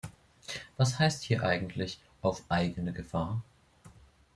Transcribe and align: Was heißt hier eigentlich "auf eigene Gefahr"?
Was 0.77 0.97
heißt 0.97 1.21
hier 1.21 1.43
eigentlich 1.43 1.99
"auf 2.23 2.41
eigene 2.49 2.91
Gefahr"? 2.91 3.43